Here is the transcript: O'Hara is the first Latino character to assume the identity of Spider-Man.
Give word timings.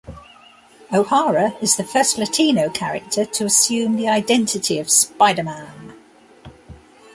O'Hara 0.91 1.55
is 1.61 1.75
the 1.75 1.83
first 1.83 2.17
Latino 2.17 2.71
character 2.71 3.23
to 3.23 3.45
assume 3.45 3.97
the 3.97 4.09
identity 4.09 4.79
of 4.79 4.89
Spider-Man. 4.89 5.93